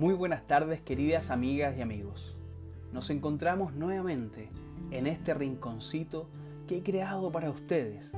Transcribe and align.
Muy 0.00 0.14
buenas 0.14 0.46
tardes 0.46 0.80
queridas 0.80 1.30
amigas 1.30 1.76
y 1.76 1.82
amigos. 1.82 2.34
Nos 2.90 3.10
encontramos 3.10 3.74
nuevamente 3.74 4.48
en 4.90 5.06
este 5.06 5.34
rinconcito 5.34 6.26
que 6.66 6.78
he 6.78 6.82
creado 6.82 7.30
para 7.30 7.50
ustedes, 7.50 8.10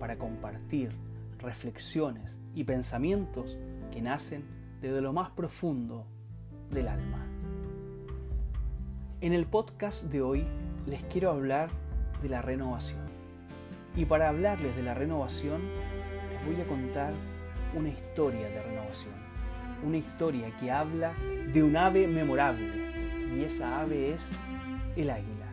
para 0.00 0.18
compartir 0.18 0.90
reflexiones 1.38 2.40
y 2.56 2.64
pensamientos 2.64 3.56
que 3.92 4.02
nacen 4.02 4.42
desde 4.80 5.00
lo 5.00 5.12
más 5.12 5.30
profundo 5.30 6.06
del 6.72 6.88
alma. 6.88 7.24
En 9.20 9.32
el 9.32 9.46
podcast 9.46 10.06
de 10.06 10.20
hoy 10.20 10.44
les 10.88 11.04
quiero 11.04 11.30
hablar 11.30 11.70
de 12.20 12.30
la 12.30 12.42
renovación. 12.42 13.06
Y 13.94 14.06
para 14.06 14.28
hablarles 14.28 14.74
de 14.74 14.82
la 14.82 14.94
renovación, 14.94 15.60
les 16.32 16.44
voy 16.44 16.60
a 16.60 16.66
contar 16.66 17.12
una 17.76 17.90
historia 17.90 18.48
de 18.48 18.60
renovación 18.60 19.27
una 19.84 19.96
historia 19.96 20.50
que 20.58 20.70
habla 20.70 21.12
de 21.52 21.62
un 21.62 21.76
ave 21.76 22.06
memorable 22.06 22.66
y 23.36 23.44
esa 23.44 23.80
ave 23.80 24.10
es 24.14 24.22
el 24.96 25.10
águila. 25.10 25.46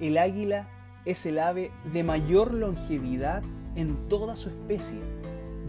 El 0.00 0.18
águila 0.18 0.68
es 1.04 1.26
el 1.26 1.38
ave 1.38 1.70
de 1.92 2.02
mayor 2.02 2.52
longevidad 2.52 3.42
en 3.76 4.08
toda 4.08 4.36
su 4.36 4.48
especie. 4.48 4.98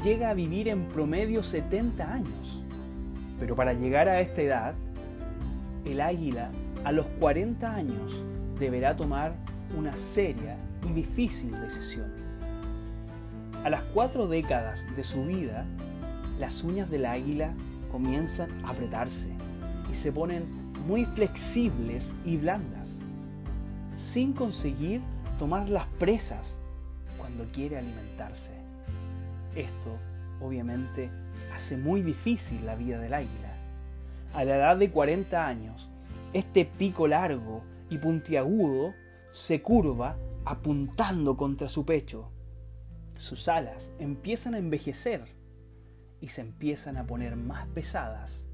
Llega 0.04 0.30
a 0.30 0.34
vivir 0.34 0.68
en 0.68 0.86
promedio 0.86 1.44
70 1.44 2.14
años. 2.14 2.64
Pero 3.40 3.55
para 3.55 3.74
llegar 3.74 4.10
a 4.10 4.20
esta 4.20 4.41
edad, 4.41 4.74
el 5.86 6.02
águila 6.02 6.52
a 6.84 6.91
los 6.91 7.05
40 7.20 7.74
años 7.74 8.24
deberá 8.60 8.96
tomar 8.96 9.34
una 9.77 9.96
seria 9.96 10.58
y 10.88 10.94
difícil 10.94 11.52
decisión. 11.52 12.12
A 13.64 13.70
las 13.70 13.84
cuatro 13.94 14.27
décadas 14.27 14.84
de 14.96 15.04
su 15.04 15.26
vida, 15.26 15.66
las 16.40 16.64
uñas 16.64 16.90
del 16.90 17.05
águila 17.05 17.54
comienzan 17.91 18.63
a 18.65 18.70
apretarse 18.70 19.29
y 19.91 19.95
se 19.95 20.12
ponen 20.12 20.71
muy 20.87 21.05
flexibles 21.05 22.13
y 22.26 22.37
blandas, 22.37 22.98
sin 23.98 24.34
conseguir 24.34 25.01
tomar 25.37 25.70
las 25.70 25.85
presas 25.99 26.55
cuando 27.18 27.46
quiere 27.46 27.77
alimentarse. 27.77 28.54
Esto, 29.55 29.98
obviamente, 30.41 31.09
hace 31.54 31.77
muy 31.77 32.01
difícil 32.01 32.65
la 32.65 32.76
vida 32.76 32.99
del 32.99 33.13
águila. 33.13 33.55
A 34.34 34.43
la 34.43 34.55
edad 34.55 34.77
de 34.77 34.91
40 34.91 35.46
años, 35.46 35.90
este 36.34 36.65
pico 36.65 37.07
largo 37.07 37.63
y 37.90 37.98
puntiagudo 37.98 38.93
se 39.34 39.62
curva 39.62 40.18
apuntando 40.46 41.35
contra 41.37 41.68
su 41.68 41.85
pecho. 41.85 42.31
Sus 43.15 43.48
alas 43.48 43.91
empiezan 43.99 44.53
a 44.53 44.59
envejecer 44.59 45.38
y 46.21 46.29
se 46.29 46.41
empiezan 46.41 46.98
a 46.98 47.05
poner 47.05 47.35
más 47.35 47.67
pesadas, 47.67 48.48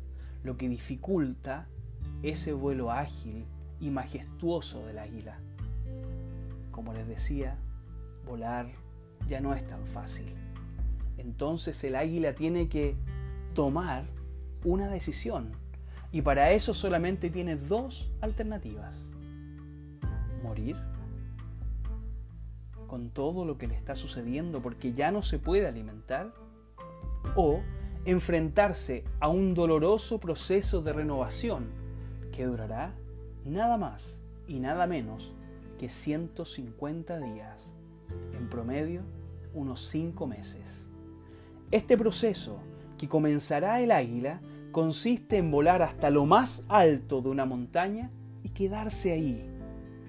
lo 0.43 0.57
que 0.57 0.69
dificulta 0.69 1.67
ese 2.23 2.53
vuelo 2.53 2.91
ágil 2.91 3.45
y 3.79 3.89
majestuoso 3.89 4.85
del 4.85 4.99
águila. 4.99 5.39
Como 6.71 6.93
les 6.93 7.07
decía, 7.07 7.57
volar 8.25 8.67
ya 9.27 9.41
no 9.41 9.53
es 9.53 9.65
tan 9.67 9.85
fácil. 9.87 10.33
Entonces 11.17 11.83
el 11.83 11.95
águila 11.95 12.35
tiene 12.35 12.67
que 12.69 12.95
tomar 13.53 14.05
una 14.63 14.87
decisión 14.87 15.51
y 16.11 16.21
para 16.21 16.51
eso 16.51 16.73
solamente 16.73 17.29
tiene 17.29 17.55
dos 17.55 18.11
alternativas. 18.21 18.93
Morir 20.43 20.75
con 22.87 23.09
todo 23.09 23.45
lo 23.45 23.57
que 23.57 23.67
le 23.67 23.75
está 23.75 23.95
sucediendo 23.95 24.61
porque 24.61 24.93
ya 24.93 25.11
no 25.11 25.23
se 25.23 25.39
puede 25.39 25.67
alimentar 25.67 26.33
o 27.35 27.61
enfrentarse 28.05 29.03
a 29.19 29.29
un 29.29 29.53
doloroso 29.53 30.19
proceso 30.19 30.81
de 30.81 30.93
renovación 30.93 31.69
que 32.31 32.45
durará 32.45 32.93
nada 33.45 33.77
más 33.77 34.21
y 34.47 34.59
nada 34.59 34.85
menos 34.87 35.33
que 35.79 35.89
150 35.89 37.19
días, 37.19 37.73
en 38.37 38.49
promedio 38.49 39.01
unos 39.53 39.81
5 39.87 40.27
meses. 40.27 40.87
Este 41.71 41.97
proceso 41.97 42.59
que 42.97 43.09
comenzará 43.09 43.81
el 43.81 43.91
águila 43.91 44.39
consiste 44.71 45.37
en 45.37 45.51
volar 45.51 45.81
hasta 45.81 46.09
lo 46.09 46.25
más 46.25 46.65
alto 46.67 47.21
de 47.21 47.29
una 47.29 47.45
montaña 47.45 48.11
y 48.43 48.49
quedarse 48.49 49.13
ahí, 49.13 49.49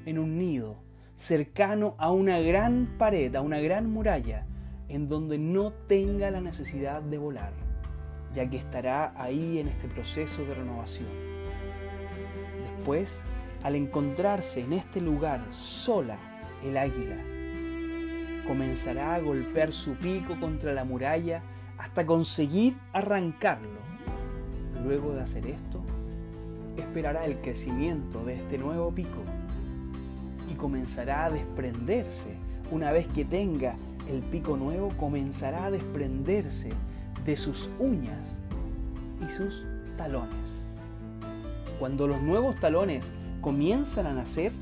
en 0.05 0.19
un 0.19 0.39
nido, 0.39 0.77
cercano 1.17 1.95
a 1.99 2.11
una 2.11 2.41
gran 2.41 2.97
pared, 2.99 3.35
a 3.35 3.41
una 3.41 3.61
gran 3.61 3.91
muralla, 3.91 4.47
en 4.89 5.09
donde 5.09 5.39
no 5.39 5.73
tenga 5.87 6.31
la 6.31 6.41
necesidad 6.41 7.03
de 7.03 7.19
volar, 7.19 7.53
ya 8.35 8.49
que 8.49 8.57
estará 8.57 9.13
ahí 9.17 9.59
en 9.59 9.69
este 9.69 9.89
proceso 9.89 10.45
de 10.45 10.55
renovación. 10.55 11.09
Después, 12.61 13.23
al 13.63 13.75
encontrarse 13.75 14.61
en 14.61 14.73
este 14.73 15.01
lugar 15.01 15.45
sola 15.51 16.19
el 16.65 16.77
águila, 16.77 17.17
comenzará 18.47 19.15
a 19.15 19.21
golpear 19.21 19.73
su 19.73 19.95
pico 19.95 20.39
contra 20.39 20.73
la 20.73 20.85
muralla 20.85 21.43
hasta 21.79 22.07
conseguir 22.07 22.77
arrancarlo. 22.93 23.81
Luego 24.85 25.15
de 25.15 25.23
hacer 25.23 25.47
esto, 25.47 25.83
esperará 26.77 27.25
el 27.25 27.41
crecimiento 27.41 28.25
de 28.25 28.37
este 28.37 28.59
nuevo 28.59 28.95
pico 28.95 29.23
y 30.51 30.55
comenzará 30.55 31.25
a 31.25 31.31
desprenderse 31.31 32.37
una 32.71 32.93
vez 32.93 33.07
que 33.09 33.25
tenga 33.25 33.75
el 34.09 34.23
pico 34.23 34.57
nuevo 34.57 34.93
comenzará 34.97 35.67
a 35.67 35.71
desprenderse 35.71 36.71
de 37.25 37.37
sus 37.37 37.71
uñas 37.79 38.37
y 39.27 39.31
sus 39.31 39.65
talones. 39.97 40.67
Cuando 41.79 42.07
los 42.07 42.23
nuevos 42.23 42.59
talones 42.61 43.11
comienzan 43.41 44.07
a 44.07 44.15
nacer, 44.15 44.53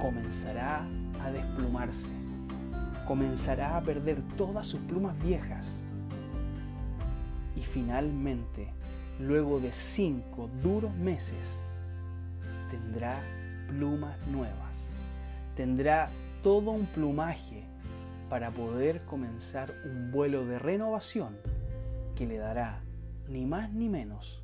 comenzará 0.00 0.86
a 1.22 1.30
desplumarse, 1.30 2.06
comenzará 3.06 3.76
a 3.76 3.80
perder 3.80 4.22
todas 4.36 4.66
sus 4.66 4.80
plumas 4.80 5.18
viejas. 5.22 5.66
Y 7.56 7.62
finalmente, 7.62 8.68
luego 9.18 9.60
de 9.60 9.72
cinco 9.72 10.50
duros 10.62 10.94
meses, 10.96 11.56
tendrá 12.70 13.22
plumas 13.68 14.16
nuevas, 14.26 14.76
tendrá 15.54 16.10
todo 16.42 16.72
un 16.72 16.86
plumaje 16.86 17.71
para 18.32 18.50
poder 18.50 19.02
comenzar 19.04 19.70
un 19.84 20.10
vuelo 20.10 20.46
de 20.46 20.58
renovación 20.58 21.36
que 22.16 22.26
le 22.26 22.38
dará 22.38 22.82
ni 23.28 23.44
más 23.44 23.70
ni 23.74 23.90
menos 23.90 24.42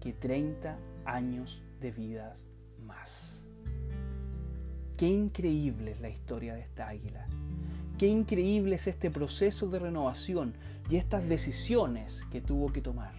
que 0.00 0.12
30 0.12 0.76
años 1.04 1.62
de 1.78 1.92
vidas 1.92 2.44
más. 2.84 3.44
Qué 4.96 5.06
increíble 5.06 5.92
es 5.92 6.00
la 6.00 6.08
historia 6.08 6.54
de 6.54 6.62
esta 6.62 6.88
águila. 6.88 7.24
Qué 7.98 8.08
increíble 8.08 8.74
es 8.74 8.88
este 8.88 9.12
proceso 9.12 9.68
de 9.68 9.78
renovación 9.78 10.54
y 10.88 10.96
estas 10.96 11.28
decisiones 11.28 12.26
que 12.32 12.40
tuvo 12.40 12.72
que 12.72 12.82
tomar, 12.82 13.14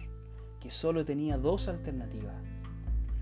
que 0.60 0.70
solo 0.70 1.06
tenía 1.06 1.38
dos 1.38 1.68
alternativas. 1.68 2.36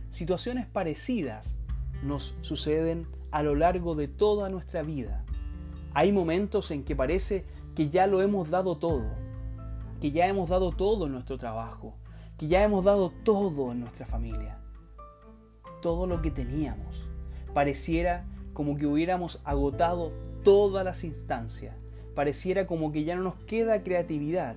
Situaciones 0.08 0.66
parecidas 0.66 1.54
nos 2.02 2.36
suceden 2.40 3.06
a 3.30 3.44
lo 3.44 3.54
largo 3.54 3.94
de 3.94 4.08
toda 4.08 4.48
nuestra 4.48 4.82
vida 4.82 5.24
hay 5.92 6.12
momentos 6.12 6.70
en 6.70 6.84
que 6.84 6.94
parece 6.94 7.44
que 7.74 7.90
ya 7.90 8.06
lo 8.06 8.22
hemos 8.22 8.50
dado 8.50 8.76
todo, 8.76 9.06
que 10.00 10.10
ya 10.10 10.26
hemos 10.26 10.48
dado 10.48 10.72
todo 10.72 11.06
en 11.06 11.12
nuestro 11.12 11.38
trabajo, 11.38 11.94
que 12.38 12.46
ya 12.46 12.62
hemos 12.62 12.84
dado 12.84 13.12
todo 13.24 13.72
en 13.72 13.80
nuestra 13.80 14.06
familia, 14.06 14.58
todo 15.82 16.06
lo 16.06 16.22
que 16.22 16.30
teníamos. 16.30 17.08
Pareciera 17.54 18.24
como 18.52 18.76
que 18.76 18.86
hubiéramos 18.86 19.40
agotado 19.44 20.12
todas 20.44 20.84
las 20.84 21.04
instancias, 21.04 21.74
pareciera 22.14 22.66
como 22.66 22.92
que 22.92 23.04
ya 23.04 23.16
no 23.16 23.22
nos 23.22 23.34
queda 23.46 23.82
creatividad 23.82 24.56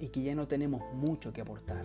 y 0.00 0.08
que 0.08 0.22
ya 0.22 0.34
no 0.34 0.46
tenemos 0.46 0.82
mucho 0.94 1.32
que 1.32 1.40
aportar. 1.40 1.84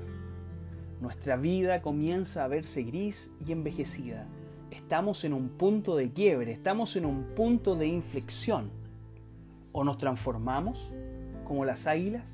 Nuestra 1.01 1.35
vida 1.35 1.81
comienza 1.81 2.44
a 2.44 2.47
verse 2.47 2.83
gris 2.83 3.31
y 3.45 3.51
envejecida 3.51 4.27
estamos 4.71 5.23
en 5.23 5.33
un 5.33 5.49
punto 5.49 5.95
de 5.95 6.11
quiebre, 6.11 6.51
estamos 6.51 6.95
en 6.95 7.05
un 7.05 7.23
punto 7.35 7.75
de 7.75 7.87
inflexión. 7.87 8.71
O 9.71 9.83
nos 9.83 9.97
transformamos 9.97 10.89
como 11.45 11.65
las 11.65 11.87
águilas, 11.87 12.25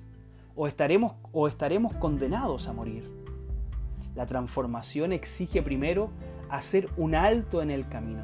o 0.56 0.68
estaremos, 0.68 1.14
o 1.32 1.48
estaremos 1.48 1.94
condenados 1.96 2.68
a 2.68 2.74
morir. 2.74 3.10
La 4.16 4.26
transformación 4.26 5.12
exige 5.12 5.62
primero 5.62 6.12
hacer 6.50 6.90
un 6.98 7.16
alto 7.16 7.62
en 7.62 7.72
el 7.72 7.88
camino, 7.88 8.24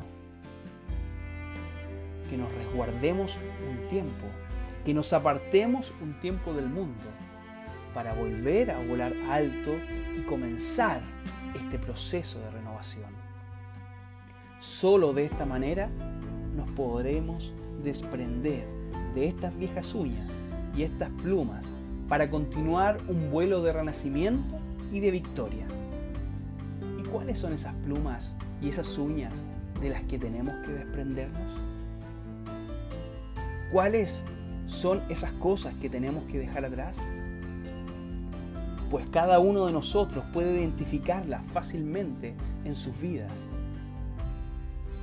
que 2.29 2.38
nos 2.38 2.53
resguardemos 2.53 3.39
un 3.69 3.88
tiempo, 3.88 4.25
que 4.85 4.94
nos 4.94 5.13
apartemos 5.13 5.94
un 6.01 6.19
tiempo 6.19 6.53
del 6.53 6.69
mundo, 6.69 7.05
para 7.94 8.13
volver 8.13 8.69
a 8.69 8.79
volar 8.85 9.13
alto 9.29 9.71
y 10.15 10.21
comenzar 10.21 11.01
este 11.55 11.79
proceso 11.79 12.39
de 12.39 12.51
renovación. 12.51 13.28
Solo 14.59 15.13
de 15.13 15.23
esta 15.23 15.45
manera 15.45 15.89
nos 16.53 16.69
podremos 16.71 17.53
desprender 17.81 18.67
de 19.15 19.25
estas 19.25 19.57
viejas 19.57 19.95
uñas 19.95 20.29
y 20.75 20.83
estas 20.83 21.09
plumas 21.21 21.65
para 22.09 22.29
continuar 22.29 22.97
un 23.07 23.31
vuelo 23.31 23.63
de 23.63 23.71
renacimiento 23.71 24.57
y 24.91 25.00
de 25.00 25.11
victoria. 25.11 25.65
¿Y 27.00 27.07
cuáles 27.07 27.39
son 27.39 27.53
esas 27.53 27.73
plumas 27.85 28.35
y 28.61 28.67
esas 28.67 28.97
uñas 28.97 29.33
de 29.79 29.91
las 29.91 30.03
que 30.03 30.19
tenemos 30.19 30.53
que 30.65 30.73
desprendernos? 30.73 31.57
¿Cuáles 33.71 34.21
son 34.65 35.01
esas 35.09 35.31
cosas 35.33 35.73
que 35.75 35.89
tenemos 35.89 36.25
que 36.25 36.38
dejar 36.38 36.65
atrás? 36.65 36.97
Pues 38.91 39.09
cada 39.09 39.39
uno 39.39 39.67
de 39.67 39.71
nosotros 39.71 40.25
puede 40.33 40.59
identificarlas 40.59 41.45
fácilmente 41.45 42.35
en 42.65 42.75
sus 42.75 43.00
vidas. 43.00 43.31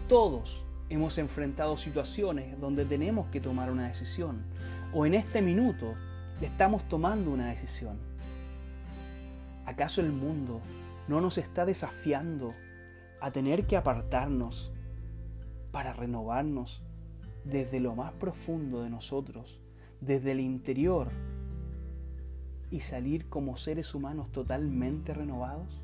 Todos 0.08 0.64
hemos 0.88 1.18
enfrentado 1.18 1.76
situaciones 1.76 2.60
donde 2.60 2.84
tenemos 2.84 3.26
que 3.26 3.40
tomar 3.40 3.72
una 3.72 3.88
decisión 3.88 4.44
o 4.92 5.04
en 5.04 5.14
este 5.14 5.42
minuto 5.42 5.94
estamos 6.40 6.88
tomando 6.88 7.32
una 7.32 7.48
decisión. 7.48 7.98
¿Acaso 9.64 10.00
el 10.00 10.12
mundo 10.12 10.60
no 11.08 11.20
nos 11.20 11.38
está 11.38 11.66
desafiando 11.66 12.54
a 13.20 13.32
tener 13.32 13.64
que 13.64 13.76
apartarnos 13.76 14.70
para 15.72 15.92
renovarnos 15.92 16.82
desde 17.44 17.80
lo 17.80 17.96
más 17.96 18.12
profundo 18.12 18.82
de 18.84 18.90
nosotros, 18.90 19.60
desde 20.00 20.30
el 20.32 20.38
interior, 20.38 21.10
y 22.70 22.78
salir 22.78 23.28
como 23.28 23.56
seres 23.56 23.92
humanos 23.92 24.30
totalmente 24.30 25.12
renovados? 25.14 25.80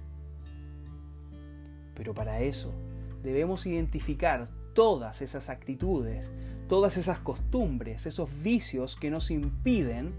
Pero 1.97 2.15
para 2.15 2.41
eso 2.41 2.73
debemos 3.23 3.67
identificar 3.67 4.49
todas 4.75 5.23
esas 5.23 5.49
actitudes, 5.51 6.33
todas 6.69 6.97
esas 6.97 7.19
costumbres, 7.19 8.07
esos 8.07 8.31
vicios 8.43 8.97
que 8.97 9.11
nos 9.11 9.31
impiden 9.31 10.15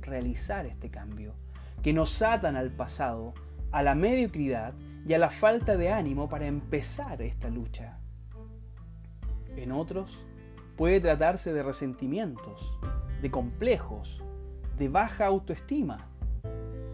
realizar 0.00 0.66
este 0.66 0.90
cambio, 0.90 1.34
que 1.82 1.92
nos 1.92 2.20
atan 2.22 2.56
al 2.56 2.70
pasado, 2.70 3.34
a 3.70 3.82
la 3.82 3.94
mediocridad 3.94 4.74
y 5.06 5.14
a 5.14 5.18
la 5.18 5.30
falta 5.30 5.76
de 5.76 5.90
ánimo 5.90 6.28
para 6.28 6.46
empezar 6.46 7.22
esta 7.22 7.48
lucha. 7.48 7.98
En 9.56 9.72
otros 9.72 10.24
puede 10.76 11.00
tratarse 11.00 11.52
de 11.52 11.62
resentimientos, 11.62 12.78
de 13.20 13.30
complejos, 13.30 14.22
de 14.76 14.88
baja 14.88 15.26
autoestima, 15.26 16.08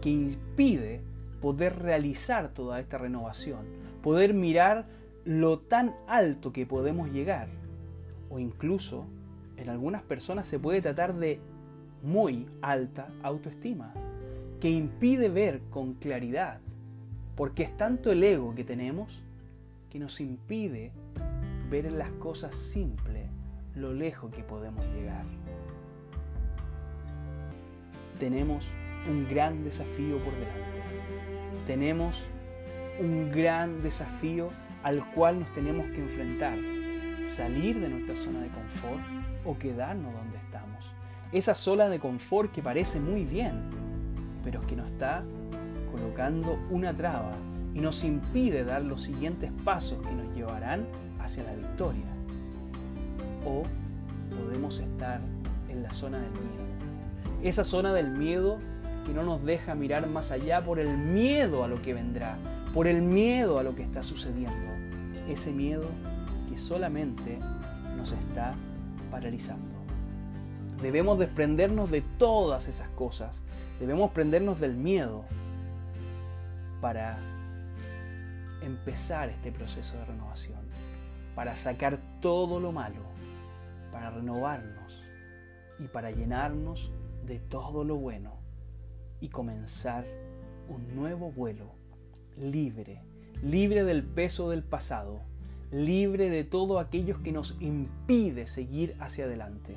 que 0.01 0.09
impide 0.09 1.01
poder 1.41 1.79
realizar 1.79 2.53
toda 2.53 2.79
esta 2.79 2.97
renovación, 2.97 3.65
poder 4.01 4.33
mirar 4.33 4.87
lo 5.27 5.59
tan 5.59 5.93
alto 6.07 6.53
que 6.53 6.65
podemos 6.65 7.11
llegar. 7.11 7.49
O 8.29 8.39
incluso 8.39 9.05
en 9.57 9.69
algunas 9.69 10.01
personas 10.01 10.47
se 10.47 10.57
puede 10.57 10.81
tratar 10.81 11.13
de 11.13 11.41
muy 12.01 12.47
alta 12.61 13.09
autoestima, 13.23 13.93
que 14.61 14.69
impide 14.69 15.27
ver 15.27 15.61
con 15.69 15.95
claridad, 15.95 16.61
porque 17.35 17.63
es 17.63 17.75
tanto 17.75 18.09
el 18.09 18.23
ego 18.23 18.55
que 18.55 18.63
tenemos 18.63 19.21
que 19.89 19.99
nos 19.99 20.21
impide 20.21 20.93
ver 21.69 21.85
en 21.85 21.99
las 21.99 22.11
cosas 22.11 22.55
simples 22.55 23.27
lo 23.75 23.93
lejos 23.93 24.31
que 24.33 24.43
podemos 24.43 24.85
llegar. 24.95 25.25
Tenemos 28.17 28.71
un 29.09 29.27
gran 29.29 29.65
desafío 29.65 30.19
por 30.19 30.33
delante. 30.33 30.81
Tenemos 31.65 32.25
un 32.99 33.29
gran 33.29 33.83
desafío 33.83 34.49
al 34.83 35.05
cual 35.11 35.39
nos 35.39 35.51
tenemos 35.53 35.85
que 35.87 36.01
enfrentar. 36.01 36.57
Salir 37.25 37.79
de 37.79 37.89
nuestra 37.89 38.15
zona 38.15 38.41
de 38.41 38.49
confort 38.49 39.01
o 39.45 39.57
quedarnos 39.57 40.13
donde 40.13 40.37
estamos. 40.37 40.85
Esa 41.31 41.53
zona 41.53 41.89
de 41.89 41.99
confort 41.99 42.51
que 42.51 42.61
parece 42.61 42.99
muy 42.99 43.25
bien, 43.25 43.61
pero 44.43 44.61
que 44.65 44.75
nos 44.75 44.89
está 44.89 45.23
colocando 45.91 46.59
una 46.69 46.93
traba 46.93 47.35
y 47.73 47.79
nos 47.79 48.03
impide 48.03 48.63
dar 48.63 48.81
los 48.81 49.03
siguientes 49.03 49.51
pasos 49.63 49.99
que 50.05 50.13
nos 50.13 50.33
llevarán 50.35 50.85
hacia 51.19 51.43
la 51.43 51.53
victoria. 51.53 52.05
O 53.45 53.63
podemos 54.35 54.79
estar 54.79 55.19
en 55.69 55.83
la 55.83 55.93
zona 55.93 56.19
del 56.19 56.31
miedo. 56.31 56.67
Esa 57.43 57.63
zona 57.63 57.93
del 57.93 58.11
miedo 58.11 58.57
que 59.05 59.13
no 59.13 59.23
nos 59.23 59.43
deja 59.43 59.75
mirar 59.75 60.07
más 60.07 60.31
allá 60.31 60.61
por 60.65 60.79
el 60.79 60.97
miedo 60.97 61.63
a 61.63 61.67
lo 61.67 61.81
que 61.81 61.93
vendrá, 61.93 62.37
por 62.73 62.87
el 62.87 63.01
miedo 63.01 63.59
a 63.59 63.63
lo 63.63 63.75
que 63.75 63.83
está 63.83 64.03
sucediendo. 64.03 64.71
Ese 65.27 65.51
miedo 65.51 65.89
que 66.49 66.57
solamente 66.57 67.39
nos 67.95 68.11
está 68.11 68.55
paralizando. 69.11 69.77
Debemos 70.81 71.17
desprendernos 71.17 71.89
de 71.89 72.01
todas 72.01 72.67
esas 72.67 72.89
cosas. 72.89 73.41
Debemos 73.79 74.11
prendernos 74.11 74.59
del 74.59 74.75
miedo 74.75 75.25
para 76.81 77.17
empezar 78.61 79.29
este 79.29 79.51
proceso 79.51 79.97
de 79.97 80.05
renovación, 80.05 80.59
para 81.35 81.55
sacar 81.55 81.99
todo 82.21 82.59
lo 82.59 82.71
malo, 82.71 83.01
para 83.91 84.11
renovarnos 84.11 85.01
y 85.79 85.87
para 85.87 86.11
llenarnos 86.11 86.91
de 87.25 87.39
todo 87.39 87.83
lo 87.83 87.95
bueno 87.95 88.33
y 89.19 89.29
comenzar 89.29 90.05
un 90.69 90.95
nuevo 90.95 91.31
vuelo 91.31 91.71
libre, 92.39 93.01
libre 93.41 93.83
del 93.83 94.03
peso 94.03 94.49
del 94.49 94.63
pasado, 94.63 95.21
libre 95.71 96.29
de 96.29 96.43
todo 96.43 96.79
aquello 96.79 97.21
que 97.23 97.31
nos 97.31 97.57
impide 97.61 98.47
seguir 98.47 98.95
hacia 98.99 99.25
adelante. 99.25 99.75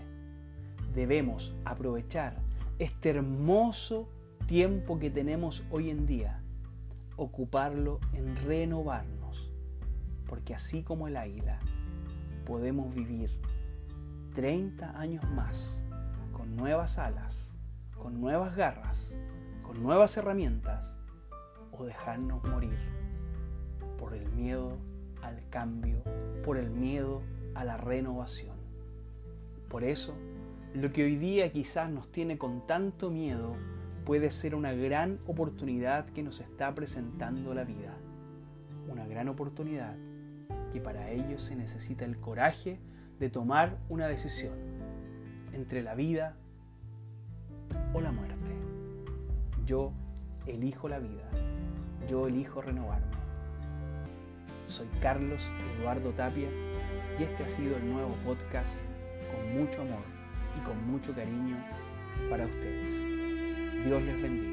Debemos 0.95 1.55
aprovechar 1.65 2.37
este 2.79 3.11
hermoso 3.11 4.09
tiempo 4.47 4.99
que 4.99 5.11
tenemos 5.11 5.65
hoy 5.71 5.91
en 5.91 6.07
día, 6.07 6.41
ocuparlo 7.17 8.01
en 8.13 8.37
renovarnos, 8.37 9.53
porque 10.27 10.55
así 10.55 10.83
como 10.83 11.09
el 11.09 11.17
águila, 11.17 11.59
podemos 12.47 12.95
vivir 12.95 13.31
30 14.35 14.99
años 14.99 15.29
más 15.31 15.83
con 16.33 16.57
nuevas 16.57 16.99
alas, 16.99 17.53
con 17.97 18.21
nuevas 18.21 18.57
garras, 18.57 19.15
con 19.63 19.83
nuevas 19.83 20.17
herramientas, 20.17 20.95
o 21.81 21.85
dejarnos 21.85 22.45
morir 22.45 22.77
por 23.99 24.15
el 24.15 24.31
miedo 24.33 24.77
al 25.23 25.49
cambio, 25.49 26.03
por 26.45 26.59
el 26.59 26.71
miedo 26.71 27.23
a 27.55 27.65
la 27.65 27.79
renovación. 27.79 28.57
Por 29.69 29.85
eso, 29.85 30.15
lo 30.75 30.93
que 30.93 31.05
hoy 31.05 31.17
día 31.17 31.51
quizás 31.53 31.91
nos 31.91 32.13
tiene 32.13 32.37
con 32.37 32.67
tanto 32.67 33.11
miedo 33.11 33.57
puede 34.05 34.31
ser 34.31 34.55
una 34.55 34.73
gran 34.73 35.21
oportunidad 35.27 36.07
que 36.07 36.23
nos 36.23 36.41
está 36.41 36.75
presentando 36.75 37.55
la 37.55 37.65
vida. 37.65 37.95
Una 38.89 39.07
gran 39.07 39.29
oportunidad 39.29 39.97
que 40.73 40.81
para 40.81 41.11
ello 41.11 41.39
se 41.39 41.57
necesita 41.57 42.05
el 42.05 42.19
coraje 42.19 42.79
de 43.19 43.31
tomar 43.31 43.79
una 43.89 44.07
decisión 44.07 44.55
entre 45.53 45.83
la 45.83 45.95
vida 45.95 46.37
o 47.95 48.01
la 48.01 48.13
muerte. 48.13 48.51
Yo 49.65 49.93
elijo 50.47 50.89
la 50.89 50.99
vida, 50.99 51.31
yo 52.11 52.27
elijo 52.27 52.61
renovarme. 52.61 53.07
Soy 54.67 54.89
Carlos 55.01 55.49
Eduardo 55.79 56.11
Tapia 56.11 56.49
y 57.19 57.23
este 57.23 57.45
ha 57.45 57.49
sido 57.49 57.77
el 57.77 57.89
nuevo 57.89 58.17
podcast 58.25 58.77
con 59.31 59.61
mucho 59.61 59.83
amor 59.83 60.03
y 60.59 60.67
con 60.67 60.91
mucho 60.91 61.15
cariño 61.15 61.57
para 62.29 62.47
ustedes. 62.47 63.85
Dios 63.85 64.03
les 64.03 64.23
bendiga. 64.23 64.50